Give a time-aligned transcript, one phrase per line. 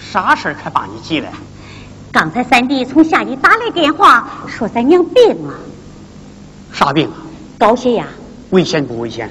[0.00, 1.28] 啥事儿可把你急的？
[2.10, 5.54] 刚才三弟从下邑打来电话，说咱娘病了。
[6.72, 7.14] 啥病啊？
[7.58, 8.06] 高血压。
[8.50, 9.30] 危险不危险？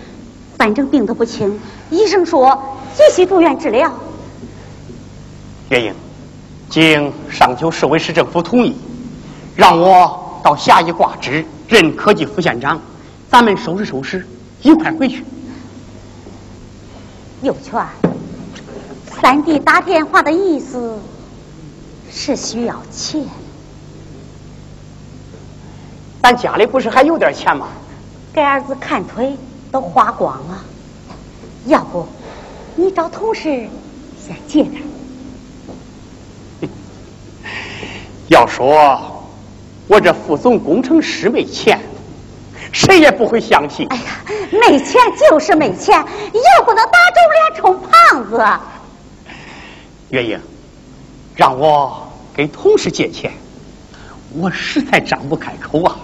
[0.58, 1.60] 反正病得不轻，
[1.92, 3.92] 医生说急需住院治疗。
[5.70, 5.94] 月英，
[6.70, 8.76] 经商丘市委市政府同意，
[9.56, 12.82] 让我到下邑挂职，任科技副县长。
[13.30, 14.26] 咱们收拾收拾，
[14.62, 15.24] 一块回去。
[17.42, 17.84] 有权。
[19.22, 20.98] 三弟打电话的意思
[22.12, 23.24] 是需要钱，
[26.24, 27.68] 咱家里不是还有点钱吗？
[28.34, 29.38] 给儿子看腿
[29.72, 30.64] 都花光了，
[31.68, 32.08] 要不
[32.76, 33.68] 你找同事
[34.20, 34.82] 先借点。
[38.28, 39.24] 要说
[39.88, 41.80] 我这副总工程师没钱，
[42.72, 43.88] 谁也不会相信。
[43.90, 44.04] 哎呀，
[44.52, 45.00] 没钱
[45.30, 48.44] 就是没钱，又不能打肿脸充胖子。
[50.12, 50.40] 月英，
[51.36, 53.32] 让我给同事借钱，
[54.34, 55.98] 我实在张不开口啊。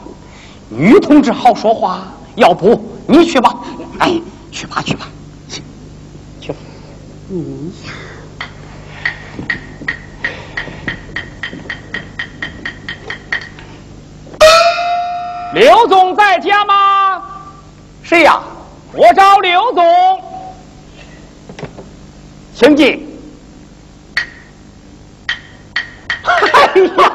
[0.69, 3.53] 女同志好说话，要不你去吧？
[4.00, 4.19] 哎，
[4.50, 5.07] 去吧去吧，
[5.50, 5.62] 去
[6.40, 6.53] 去。
[7.29, 7.91] 嗯呀，
[15.53, 17.22] 刘总在家吗？
[18.03, 18.41] 谁呀？
[18.94, 19.84] 我找刘总，
[22.56, 23.06] 请进。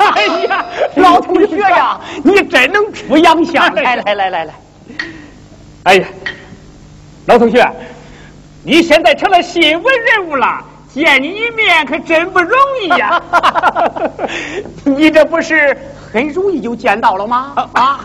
[0.15, 0.65] 哎呀
[0.97, 3.73] 老同学呀， 你真能出洋相！
[3.75, 4.55] 来来来来来，
[5.85, 6.07] 哎呀，
[7.27, 7.65] 老同学，
[8.65, 10.63] 你现在成了新闻人物了，
[10.93, 12.51] 见你一面可真不容
[12.83, 13.23] 易呀！
[14.85, 15.77] 你这不是
[16.13, 17.53] 很容易就见到了吗？
[17.73, 18.01] 啊！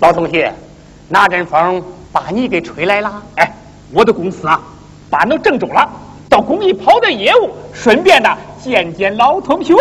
[0.00, 0.52] 老同学，
[1.08, 1.82] 那阵风
[2.12, 3.22] 把你给吹来了？
[3.36, 3.50] 哎，
[3.92, 4.60] 我的公司啊，
[5.08, 5.88] 搬到郑州了。
[6.28, 8.28] 到工地跑点业务，顺便呢
[8.64, 9.74] 见见老同学。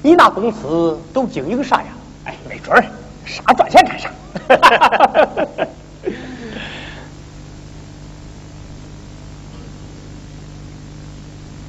[0.00, 1.88] 你那公司都经营啥呀？
[2.24, 2.82] 哎，没准儿，
[3.26, 4.10] 啥赚钱干啥。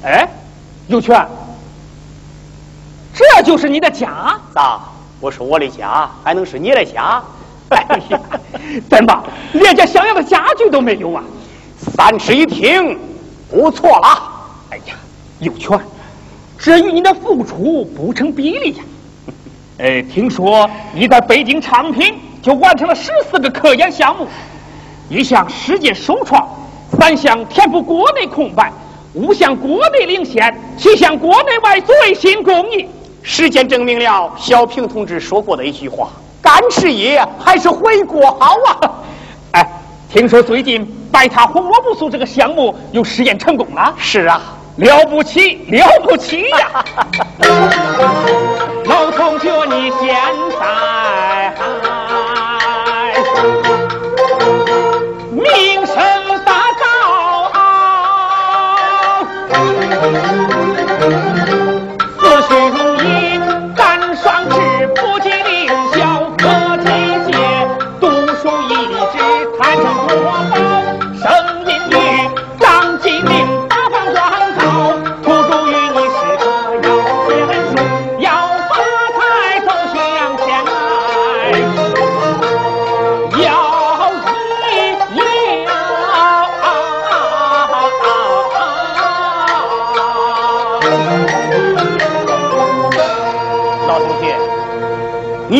[0.02, 0.28] 哎，
[0.88, 1.26] 有权，
[3.14, 4.40] 这就是你的家？
[4.54, 4.80] 咋？
[5.20, 7.22] 我是我的家，还能是你的家？
[7.68, 8.20] 哎呀，
[8.90, 11.22] 真棒，连件像样的家具都没有啊！
[11.78, 12.98] 三室一厅。
[13.50, 14.32] 不错了，
[14.70, 14.94] 哎呀，
[15.38, 15.78] 有权，
[16.64, 18.82] 这与你的付出不成比例呀。
[19.76, 24.26] 哎，听说你在北京昌平就完成了十四个科研项目，
[25.10, 26.48] 一项世界首创，
[26.98, 28.72] 三项填补国内空白，
[29.12, 32.88] 五项国内领先，七项国内外最新工艺。
[33.22, 36.08] 实践证明了小平同志说过的一句话：
[36.40, 38.90] 干事业还是回国好啊！
[39.52, 39.68] 哎，
[40.10, 40.90] 听说最近。
[41.12, 44.42] 白塔红萝卜素这个项目又实验成功了，是啊，
[44.76, 46.84] 了不起，了不起呀！
[48.86, 50.14] 老同学，你现
[50.58, 51.54] 在
[55.30, 55.94] 名声
[56.44, 56.84] 大噪，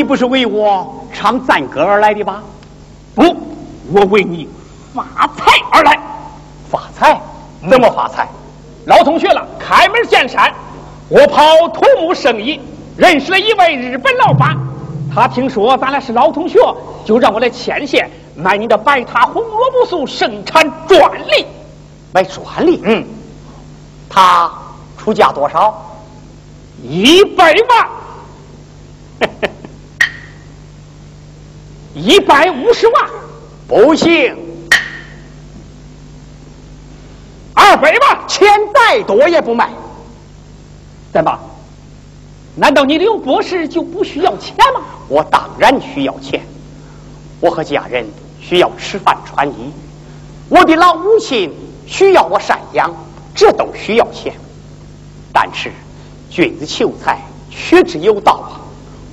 [0.05, 2.43] 你不是为我唱赞歌而来的吧？
[3.15, 3.25] 不，
[3.91, 4.47] 我为你
[4.93, 5.99] 发财而来。
[6.71, 7.19] 发财？
[7.71, 8.29] 怎么发财？
[8.85, 10.53] 老同学了，开门见山，
[11.09, 12.61] 我跑土木生意，
[12.99, 14.55] 认识了一位日本老板，
[15.11, 16.59] 他听说咱俩是老同学，
[17.07, 21.47] 就让我来牵线买你的白塔红萝卜素生产专利。
[22.13, 22.79] 买专利？
[22.85, 23.03] 嗯。
[24.11, 24.53] 他
[24.99, 25.83] 出价多少？
[26.83, 27.89] 一百万，
[31.95, 33.09] 一百五十万，
[33.69, 34.37] 不行，
[37.55, 39.71] 二百万，钱再多也不卖。
[41.13, 41.39] 怎么？
[42.57, 44.83] 难道你刘博士就不需要钱吗？
[45.09, 46.45] 我当然需要钱，
[47.41, 48.07] 我和家人
[48.41, 49.73] 需要吃饭穿衣，
[50.49, 51.53] 我的老母亲
[51.87, 52.93] 需要我赡养，
[53.35, 54.35] 这都需要钱。
[55.33, 55.71] 但是。
[56.31, 58.59] 君子求财，取之有道啊！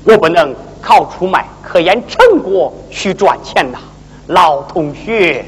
[0.05, 3.79] 我不能靠出卖科研成果去赚钱呐，
[4.27, 5.45] 老同学。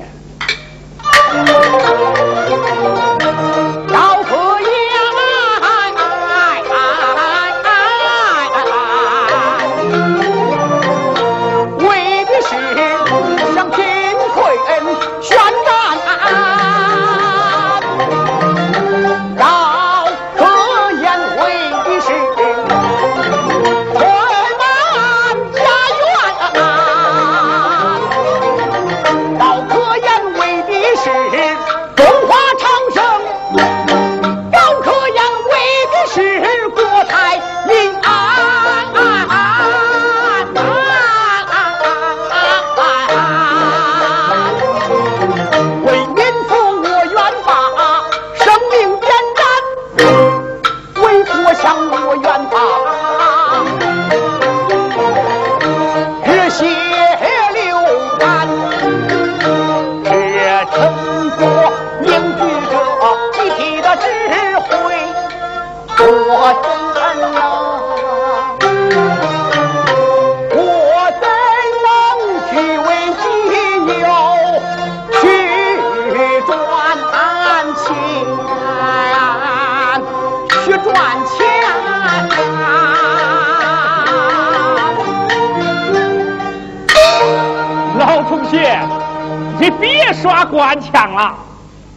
[90.23, 91.35] 耍官腔了！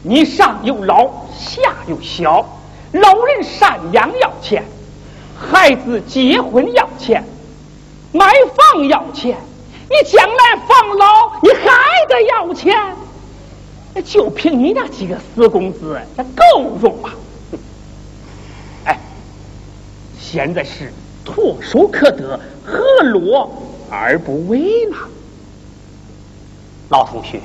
[0.02, 2.44] 你上有老，下有小，
[2.90, 4.64] 老人赡养要钱，
[5.38, 7.25] 孩子结婚要钱，
[8.11, 8.26] 买
[8.56, 9.38] 房要钱，
[9.88, 12.76] 你将来防老你还得要钱，
[14.05, 17.11] 就凭你那几个死工资，这够用吗？
[18.87, 18.99] 哎，
[20.20, 20.93] 现在是
[21.25, 23.49] 唾手可得，何乐
[23.88, 24.96] 而不为呢？
[26.88, 27.40] 老同学。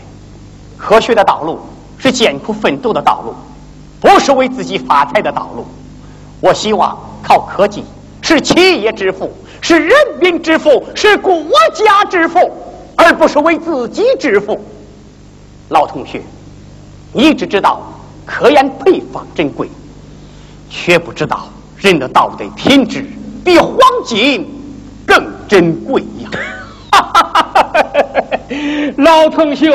[0.81, 1.60] 科学的道路
[2.00, 3.36] 是艰苦奋斗的道路，
[4.00, 5.63] 不是为自己发财的道路。
[6.39, 7.86] 我希望靠科技
[8.24, 9.31] 是企业致富，
[9.62, 11.40] 是人民致富，是国
[11.76, 12.52] 家致富，
[12.95, 14.59] 而不是为自己致富。
[15.69, 16.23] 老同学，
[17.14, 17.80] 你只知道
[18.26, 19.69] 科研配方珍贵，
[20.68, 21.47] 却不知道
[21.78, 23.06] 人的道德品质
[23.45, 24.50] 比黄金
[25.06, 26.30] 更珍贵呀！
[28.97, 29.68] 老同学，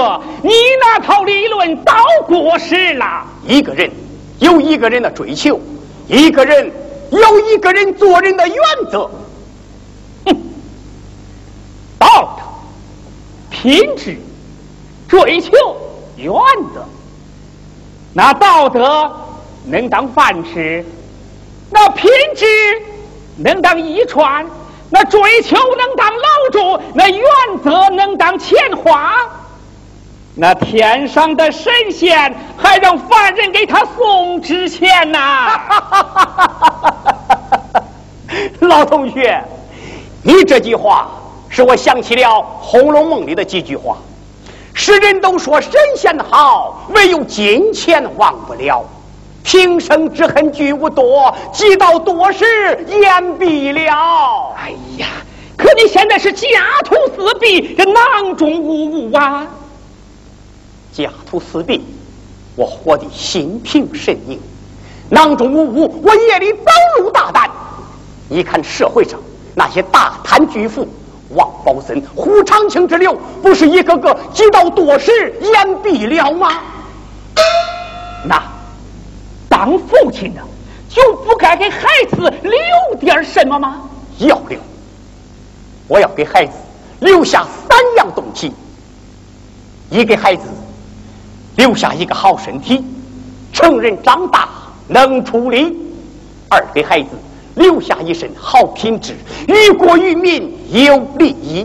[0.43, 0.50] 你
[0.81, 1.93] 那套理论早
[2.26, 3.25] 过时了。
[3.47, 3.90] 一个人
[4.38, 5.59] 有一个人的追求，
[6.07, 6.71] 一个人
[7.11, 8.57] 有一个人做人的原
[8.90, 9.11] 则。
[10.26, 10.37] 哼，
[11.99, 12.43] 道德、
[13.50, 14.16] 品质、
[15.09, 15.52] 追求、
[16.16, 16.33] 原
[16.75, 16.85] 则，
[18.12, 19.11] 那道德
[19.64, 20.85] 能当饭吃，
[21.71, 22.45] 那品质
[23.37, 24.45] 能当衣穿。
[24.90, 27.23] 那追求能当老主，那原
[27.64, 29.14] 则能当钱花，
[30.35, 35.61] 那天上的神仙还让凡人给他送纸钱呐！
[38.61, 39.43] 老同学，
[40.23, 41.09] 你这句话
[41.49, 43.97] 使我想起了《红楼梦》里的几句话：
[44.73, 48.85] 世人都说神仙好，唯有金钱忘不了。
[49.47, 52.45] 平生之恨俱无多，积到多时
[52.88, 54.53] 言毕了。
[54.57, 55.07] 哎呀，
[55.57, 56.49] 可你现在是家
[56.85, 59.47] 徒四壁，这囊中无物啊！
[60.93, 61.81] 家徒四壁，
[62.57, 64.37] 我活得心平神宁；
[65.11, 66.65] 囊中无物，我夜里走
[66.99, 67.49] 路大胆。
[68.29, 69.17] 你看社会上
[69.55, 70.88] 那些大贪巨富，
[71.31, 76.50] 王宝森、胡长清之流，不是一个个积到多时言毕了吗？
[78.25, 78.56] 那。
[79.57, 80.41] 当父亲的
[80.87, 83.81] 就不该给孩子留点什么吗？
[84.19, 84.59] 要留。
[85.89, 86.53] 我要给孩子
[87.01, 88.53] 留下三样东西：
[89.89, 90.43] 一给孩子
[91.57, 92.85] 留下一个好身体，
[93.51, 94.47] 成人长大
[94.89, 95.73] 能出力；
[96.51, 97.09] 二给孩子
[97.55, 99.17] 留下一身好品质，
[99.49, 101.65] 于国于民有利益；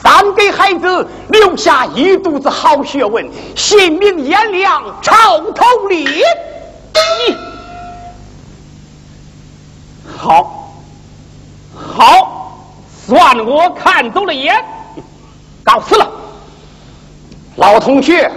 [0.00, 6.06] 三给孩子留下一肚子好学问，心明眼亮，超头立。
[10.16, 10.72] 好，
[11.74, 12.32] 好。
[13.06, 14.52] 算我看走了眼，
[15.62, 16.10] 告辞了，
[17.54, 18.28] 老同学，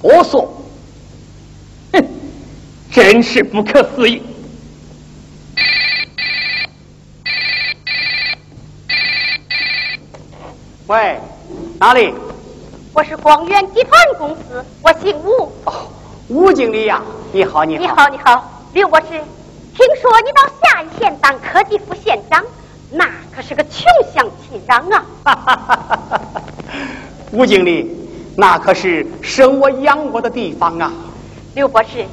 [0.00, 0.50] 我说。
[1.92, 2.02] 哼，
[2.90, 4.22] 真是不可思议。
[10.86, 11.20] 喂，
[11.78, 12.14] 哪里？
[12.94, 15.52] 我是广源集团公司，我姓吴。
[15.66, 15.86] 哦，
[16.28, 17.00] 吴经理呀，
[17.32, 17.80] 你好，你好。
[17.80, 22.42] 你好，你好，刘博士，听说你到下一县当科技副县长。
[22.90, 25.06] 那可是个穷乡僻壤啊！
[27.30, 30.90] 吴经理，那可是生我养我的地方啊！
[31.54, 32.04] 刘博士，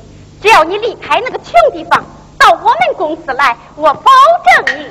[0.41, 2.03] 只要你离开那个穷地方，
[2.37, 4.11] 到我们公司来，我保
[4.45, 4.85] 证你。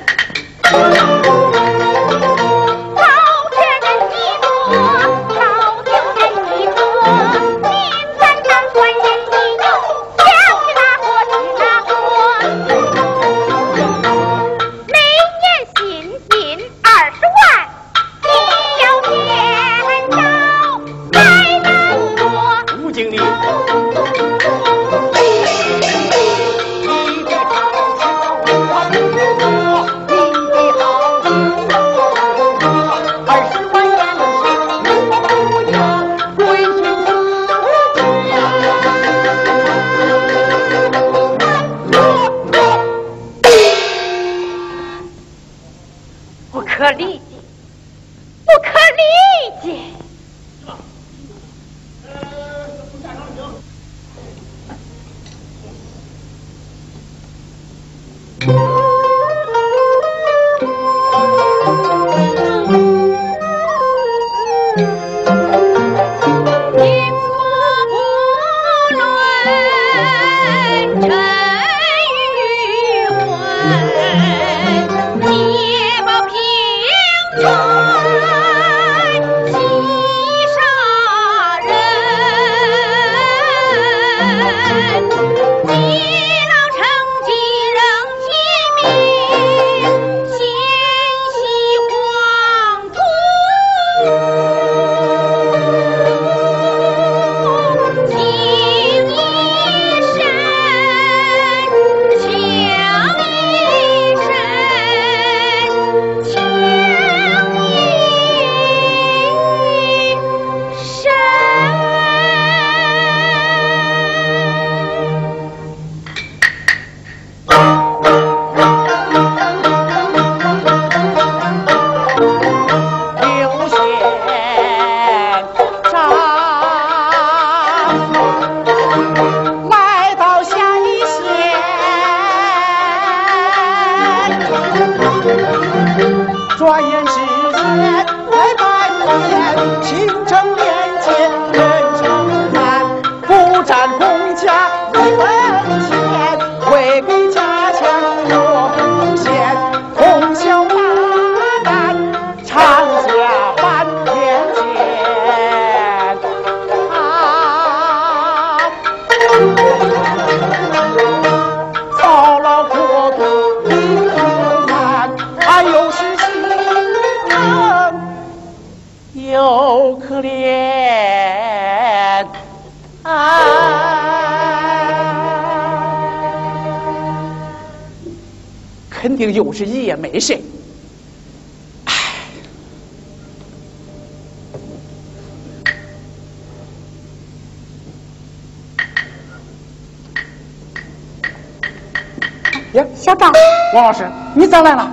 [192.73, 193.31] 呀，小赵，
[193.75, 194.91] 王老师，你咋来了？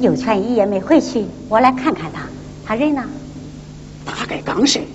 [0.00, 2.22] 有权一夜没回去，我来看看他，
[2.66, 3.04] 他人呢？
[4.04, 4.88] 大概刚睡，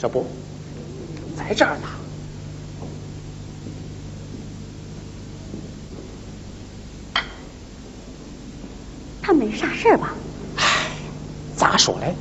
[0.00, 0.24] 这不
[1.36, 1.88] 在这儿呢。
[9.20, 10.14] 他没啥事儿吧？
[10.58, 10.64] 唉，
[11.56, 12.14] 咋说嘞？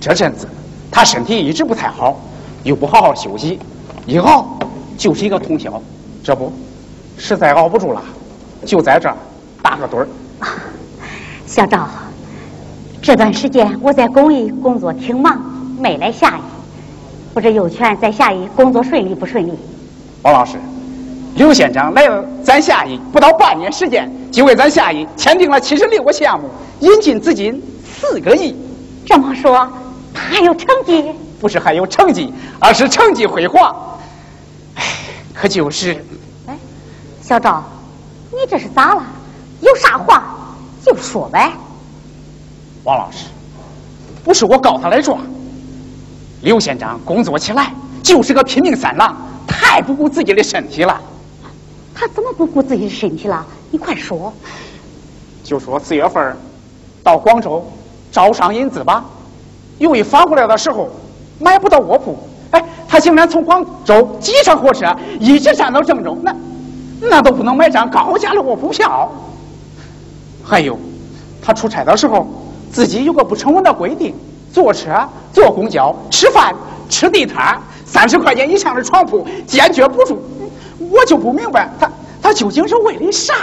[0.00, 0.48] 这阵子
[0.90, 2.20] 他身体一直不太好，
[2.64, 3.60] 又不好好休息，
[4.06, 4.58] 一熬
[4.98, 5.80] 就是一个通宵。
[6.24, 6.52] 这不，
[7.18, 8.02] 实在熬不住了，
[8.64, 9.16] 就在这儿
[9.62, 10.08] 打个盹儿。
[11.46, 11.88] 小赵，
[13.00, 15.40] 这段时间我在公益工作挺忙，
[15.78, 16.40] 没来下邑。
[17.32, 19.52] 不知有权在下邑工作顺利不顺利？
[20.22, 20.56] 王老师，
[21.36, 26.48] 刘县长来了咱下邑不到半年时间，就为咱下邑签订了七十六个项目，
[26.80, 28.56] 引进资金四个亿。
[29.04, 29.70] 这么说，
[30.12, 31.04] 他还有成绩？
[31.40, 33.98] 不是还有成绩，而是成绩辉煌。
[34.74, 34.84] 哎，
[35.32, 36.04] 可就是……
[37.26, 37.60] 哎，小赵，
[38.30, 39.02] 你这是咋了？
[39.60, 40.22] 有啥话
[40.84, 41.52] 就说呗。
[42.84, 43.26] 王老师，
[44.22, 45.18] 不是我告他来状。
[46.42, 51.00] 刘县长工作起来就是个拼命三郎，太不顾自己的身体了。
[51.92, 53.44] 他怎么不顾自己的身体了？
[53.72, 54.32] 你快说。
[55.42, 56.36] 就说四月份
[57.02, 57.66] 到广州
[58.12, 59.04] 招商引资吧，
[59.78, 60.88] 由于发过来的时候。
[61.38, 62.18] 买不到卧铺，
[62.52, 64.86] 哎，他竟然从广州挤上火车，
[65.20, 66.34] 一直站到郑州，那
[67.00, 69.10] 那都不能买张高价的卧铺票。
[70.44, 70.78] 还有，
[71.42, 72.26] 他出差的时候，
[72.72, 74.14] 自己有个不成文的规定：
[74.52, 74.90] 坐车、
[75.32, 76.54] 坐公交、吃饭、
[76.88, 80.22] 吃地摊，三十块钱以上的床铺坚决不住。
[80.78, 81.90] 我就不明白，他
[82.22, 83.34] 他究竟是为了啥？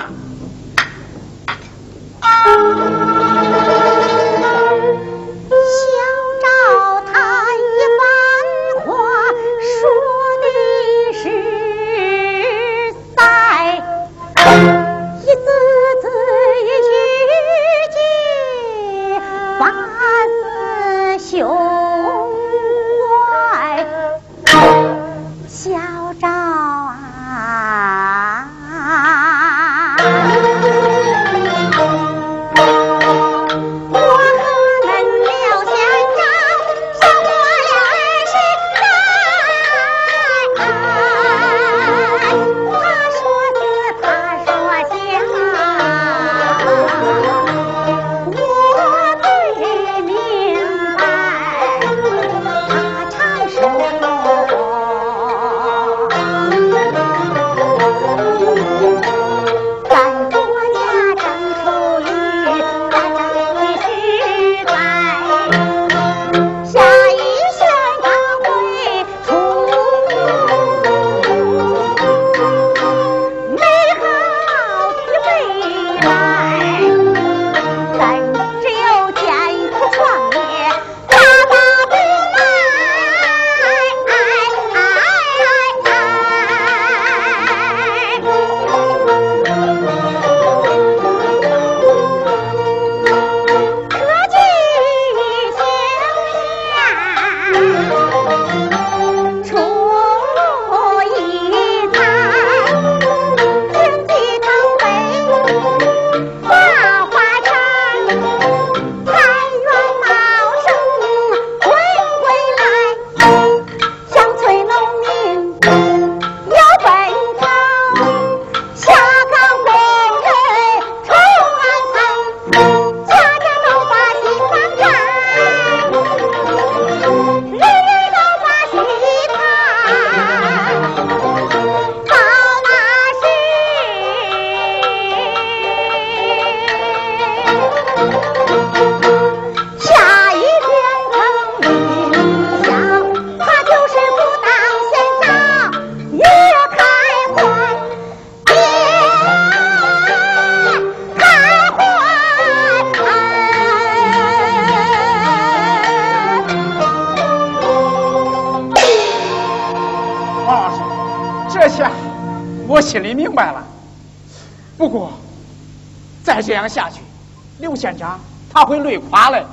[168.93, 169.45] 他会累垮了。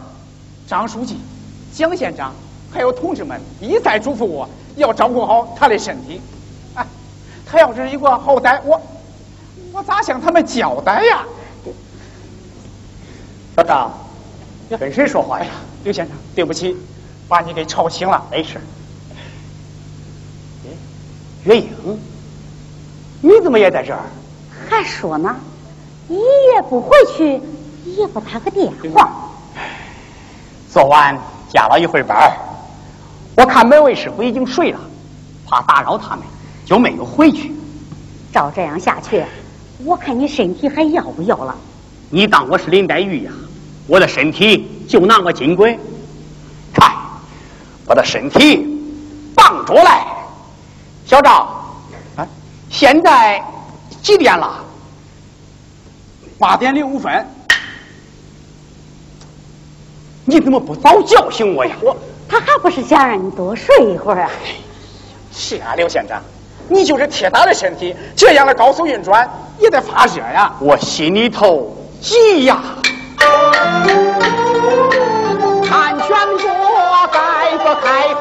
[0.67, 1.19] 张书记、
[1.73, 2.35] 蒋县长
[2.73, 6.21] 还有同志们一再嘱咐我要照顾好他的身体。
[6.75, 6.87] 哎，
[7.47, 8.81] 他要是一个好歹，我
[9.73, 11.25] 我咋向他们交代呀？
[13.57, 13.93] 小张，
[14.79, 15.47] 跟谁说话呀？
[15.85, 16.77] 刘先生，对不起，
[17.29, 18.23] 把你给吵醒了。
[18.31, 18.61] 没事。
[21.45, 21.99] 月英，
[23.23, 24.01] 你怎么也在这儿？
[24.69, 25.35] 还说呢。
[26.09, 27.41] 一夜不回去，
[27.87, 29.20] 也不打个电话。
[30.73, 31.19] 昨晚
[31.53, 32.33] 加了一会班
[33.37, 34.79] 我看门卫师傅已经睡了，
[35.47, 36.25] 怕打扰他们，
[36.65, 37.53] 就没有回去。
[38.33, 39.25] 照这样下去，
[39.85, 41.55] 我看你身体还要不要了？
[42.09, 43.33] 你当我是林黛玉呀？
[43.89, 45.77] 我的身体就那么金贵？
[46.73, 46.95] 看，
[47.87, 48.65] 我的身体
[49.35, 50.07] 棒着来。
[51.05, 51.49] 小赵，
[52.15, 52.27] 啊，
[52.69, 53.43] 现在
[54.03, 54.65] 几点了？
[56.39, 57.27] 八点零五分。
[60.25, 61.75] 你怎么不早叫醒我呀？
[61.83, 61.97] 我
[62.29, 64.31] 他还不是想让你多睡一会儿啊？
[65.33, 66.23] 是啊，刘县长，
[66.69, 69.29] 你就是铁打的身体，这样的高速运转
[69.59, 70.53] 也得发热呀。
[70.61, 72.63] 我心里头急呀。
[75.65, 78.15] 看全国改革开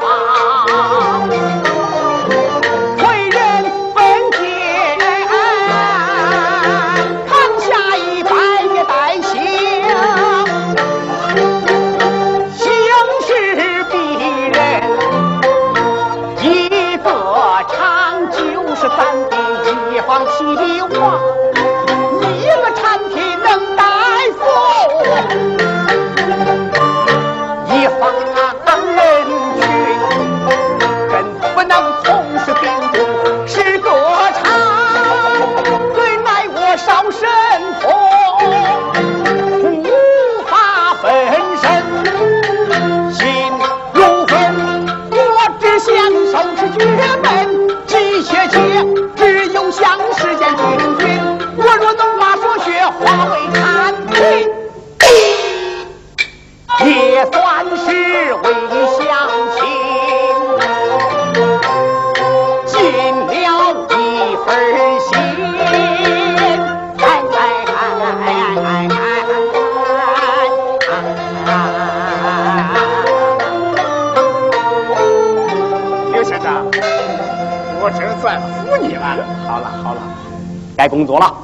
[81.00, 81.34] 工作了。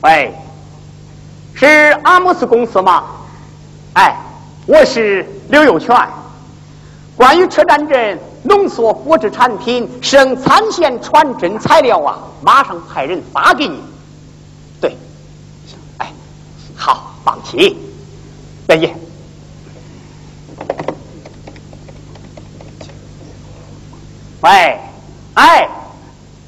[0.00, 0.34] 喂，
[1.52, 1.66] 是
[2.02, 3.04] 阿姆斯公司吗？
[3.92, 4.16] 哎，
[4.64, 5.94] 我是刘有全。
[7.16, 13.78] 关于车站镇浓缩果汁产品生产线传真材料啊，马上派人发给你。
[14.80, 14.96] 对，
[15.98, 16.10] 哎，
[16.74, 17.76] 好，放心，
[18.66, 19.01] 再见。
[24.42, 24.80] 喂，
[25.34, 25.68] 哎，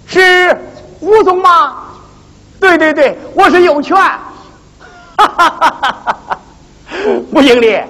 [0.04, 0.60] 是
[1.00, 1.76] 吴总吗？
[2.58, 3.96] 对对对，我是有权。
[3.96, 4.20] 哈
[5.16, 6.38] 哈哈哈哈！
[7.32, 7.80] 吴经理，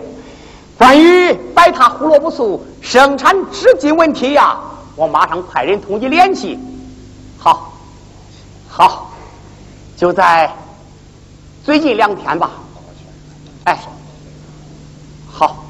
[0.77, 4.59] 关于白塔胡萝卜素生产资金问题呀、
[4.95, 6.59] 我马上派人同你联系。
[7.39, 7.73] 好，
[8.69, 9.11] 好，
[9.97, 10.53] 就在
[11.65, 12.51] 最近两天吧。
[13.65, 13.79] 哎，
[15.33, 15.65] 好，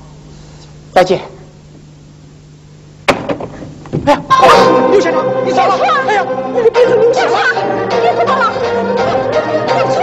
[0.93, 1.34] 再见。
[4.07, 4.21] 哎呀，
[4.91, 5.75] 刘县长，你咋了？
[6.07, 7.39] 哎呀，你的鼻子流血了！
[8.03, 8.53] 你怎么了？
[9.69, 9.97] 我去，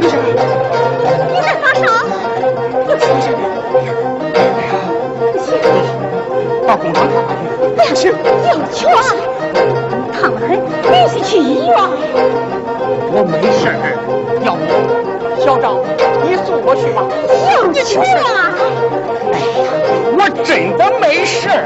[0.00, 0.38] 刘县长，
[1.30, 1.84] 你在发烧？
[2.86, 3.38] 刘县长，
[6.66, 7.44] 到工厂看看去。
[7.76, 8.10] 不行，
[8.48, 8.80] 有权，
[10.12, 10.48] 烫得很，
[10.90, 11.76] 必须去医院。
[13.12, 13.70] 我没事儿，
[15.46, 15.78] 校长
[16.24, 17.06] 你送我去吧。
[17.54, 18.20] 有权，哎呀，
[20.18, 21.62] 我真的没事儿。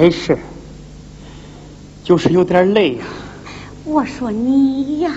[0.00, 0.38] 没事
[2.04, 3.04] 就是有点累呀。
[3.84, 5.10] 我说你呀。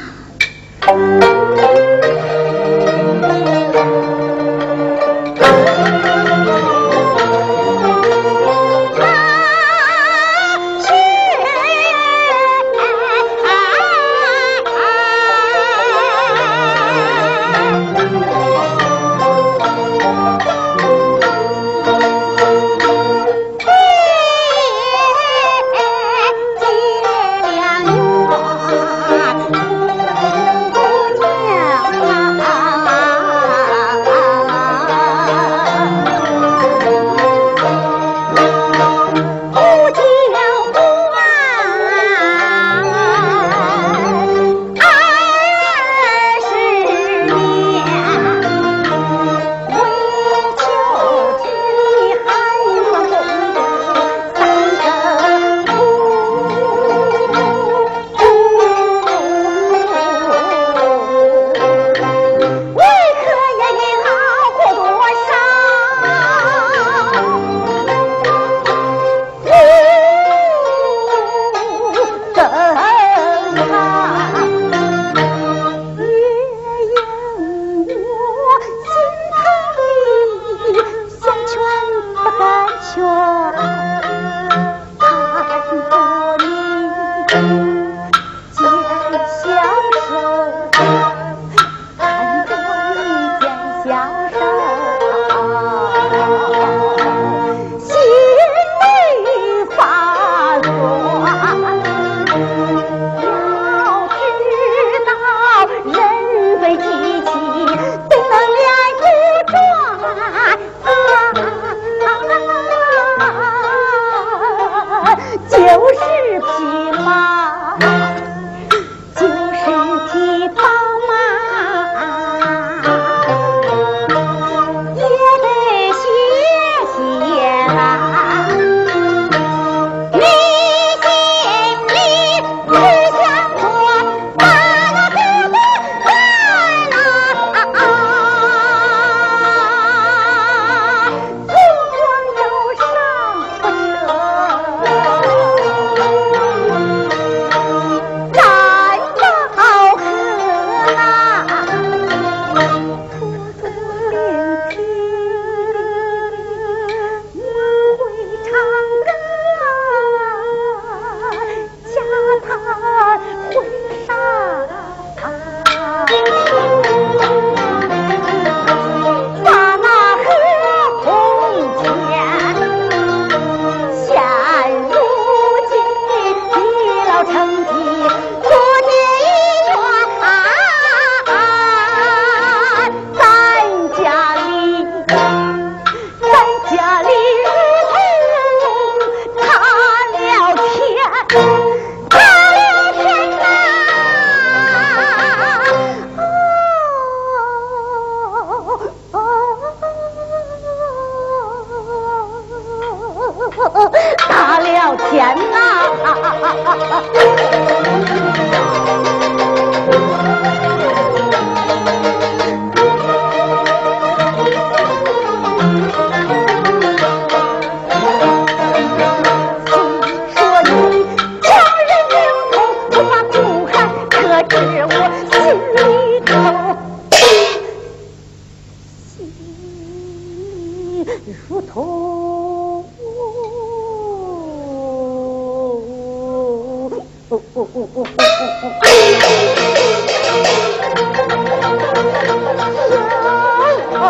[244.04, 244.08] 哦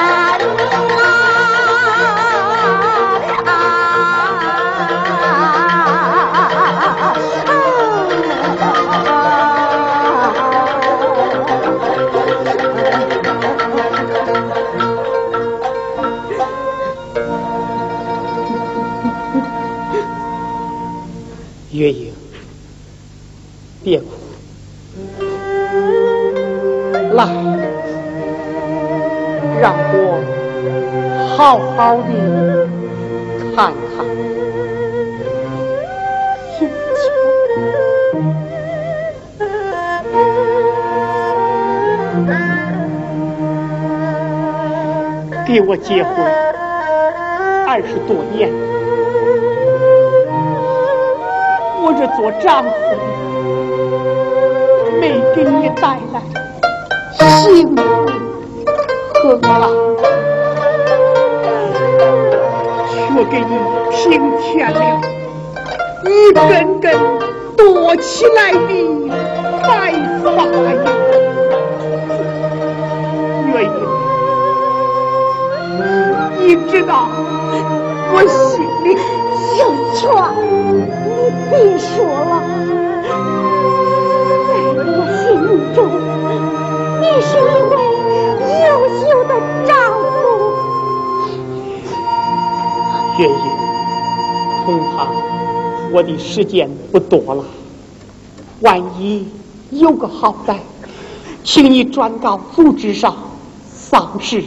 [31.36, 32.02] 好好的
[33.54, 34.06] 看看，
[45.46, 46.14] 给我结婚
[47.66, 48.50] 二十多年，
[51.82, 52.96] 我这做丈夫的
[54.98, 56.16] 没给你带来
[57.20, 57.82] 幸福
[59.12, 59.85] 和乐。
[63.18, 63.56] 我给你
[63.90, 65.00] 平添了
[66.04, 66.92] 一根根
[67.56, 69.08] 多起来的
[69.62, 69.90] 白
[70.22, 70.84] 发呀
[73.48, 73.80] 月英
[76.42, 77.08] 你知道
[78.12, 78.86] 我心里
[79.60, 79.62] 有
[79.94, 79.96] 错
[80.36, 80.44] 你
[81.48, 81.88] 别说
[82.20, 82.30] 了
[84.46, 85.76] 在我心目中
[87.00, 87.32] 你是
[93.18, 93.34] 爷爷
[94.64, 95.08] 恐怕
[95.92, 97.44] 我的时间不多了
[98.60, 99.26] 万一
[99.70, 100.56] 有个好歹
[101.44, 103.16] 请你转告组织上
[103.74, 104.42] 丧事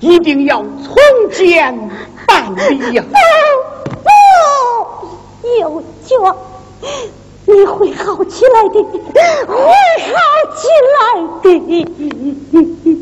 [0.00, 0.94] 一定要从
[1.30, 1.90] 简
[2.26, 3.04] 办理呀。
[5.60, 6.36] 有救
[7.46, 9.56] 你会好起来的会
[10.08, 10.16] 好
[10.56, 13.01] 起来的。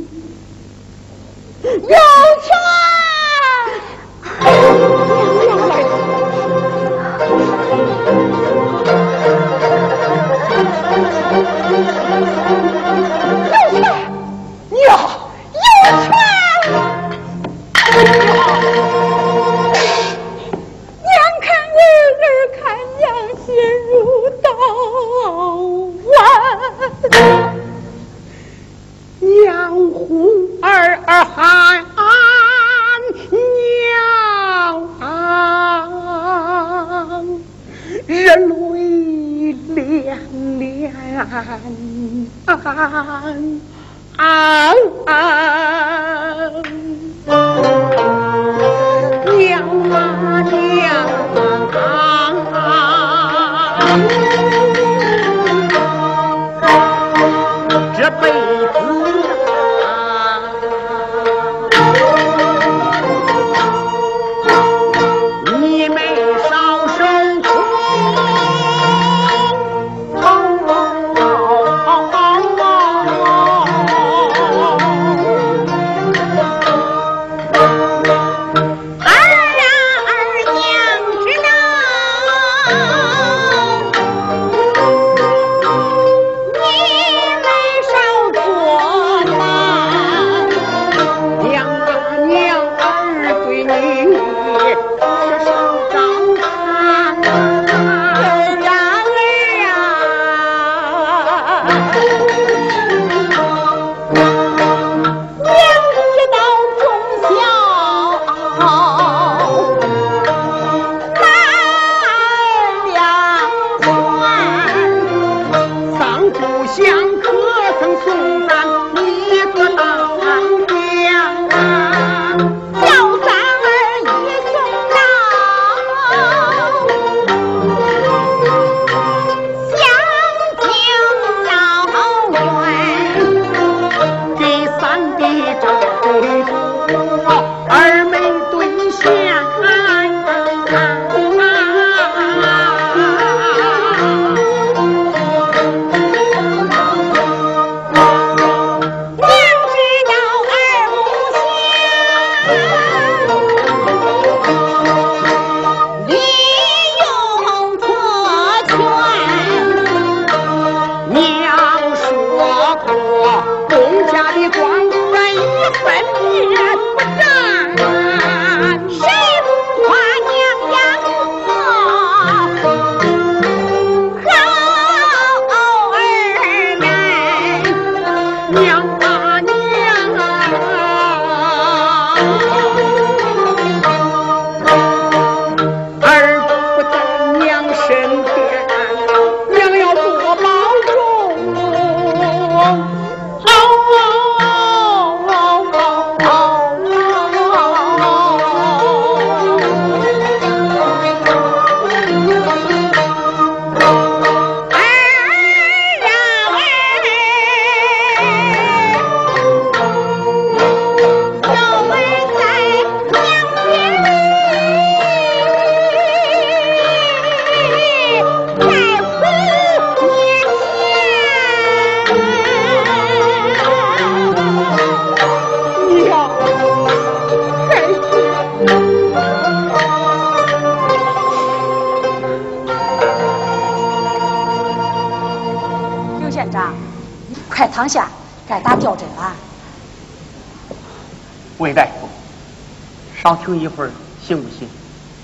[243.44, 243.90] 停一会儿，
[244.26, 244.68] 行不行？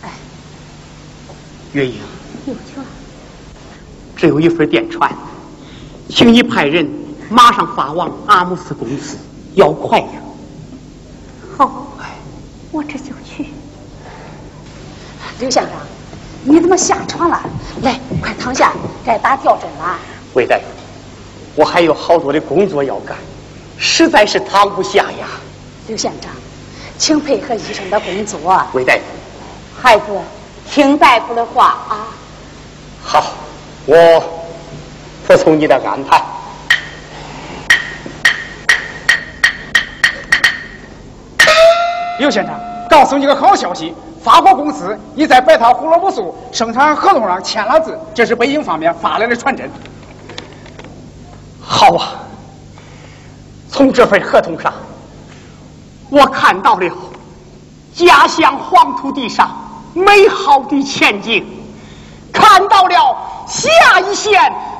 [0.02, 0.10] 哎，
[1.72, 2.00] 月英，
[2.46, 2.82] 有权。
[4.16, 5.14] 这有一份电传，
[6.08, 6.88] 请你派人
[7.28, 9.18] 马上发往阿姆斯公司，
[9.54, 10.08] 要快呀！
[11.56, 11.86] 好，
[12.72, 13.46] 我这就去。
[15.38, 15.72] 刘县长，
[16.44, 17.40] 你怎么下床了？
[17.82, 18.72] 来，快躺下，
[19.04, 19.98] 该打吊针了。
[20.32, 20.62] 魏大夫，
[21.54, 23.16] 我还有好多的工作要干，
[23.76, 25.28] 实在是躺不下呀。
[25.88, 26.30] 刘县长，
[26.98, 28.38] 请配合医生的工作。
[28.72, 29.00] 魏大夫，
[29.80, 30.04] 孩子，
[30.68, 32.08] 听大夫的话啊。
[33.02, 33.24] 好，
[33.84, 34.20] 我
[35.26, 36.22] 服从你的安排。
[42.18, 42.54] 刘先生，
[42.88, 43.94] 告诉你个好消息，
[44.24, 49.70] 法国公司已在白塔胡萝卜素生产合同上签了字，这是北京方面发来的传真。
[51.60, 52.14] 好啊，
[53.70, 54.72] 从这份合同上，
[56.10, 56.90] 我看到了
[57.94, 59.50] 家乡黄土地上
[59.94, 61.44] 美好的前景，
[62.32, 64.32] 看到了下一线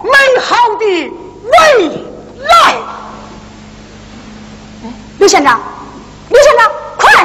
[0.03, 0.11] 美
[0.43, 0.85] 好的
[1.45, 1.89] 未
[2.45, 2.77] 来。
[5.19, 5.61] 刘县长，
[6.29, 6.71] 刘县长。
[6.99, 7.25] 快